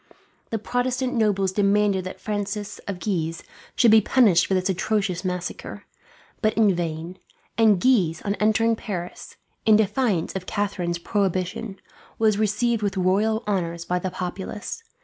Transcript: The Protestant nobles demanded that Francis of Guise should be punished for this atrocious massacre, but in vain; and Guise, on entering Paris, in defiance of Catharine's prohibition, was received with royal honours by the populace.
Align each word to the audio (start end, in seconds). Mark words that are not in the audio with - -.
The 0.49 0.57
Protestant 0.57 1.13
nobles 1.13 1.51
demanded 1.51 2.05
that 2.05 2.19
Francis 2.19 2.79
of 2.87 2.99
Guise 2.99 3.43
should 3.75 3.91
be 3.91 4.01
punished 4.01 4.47
for 4.47 4.55
this 4.55 4.67
atrocious 4.67 5.23
massacre, 5.23 5.83
but 6.41 6.55
in 6.55 6.73
vain; 6.73 7.19
and 7.55 7.79
Guise, 7.79 8.19
on 8.23 8.33
entering 8.39 8.75
Paris, 8.75 9.35
in 9.63 9.75
defiance 9.75 10.35
of 10.35 10.47
Catharine's 10.47 10.97
prohibition, 10.97 11.79
was 12.17 12.39
received 12.39 12.81
with 12.81 12.97
royal 12.97 13.43
honours 13.47 13.85
by 13.85 13.99
the 13.99 14.09
populace. 14.09 14.81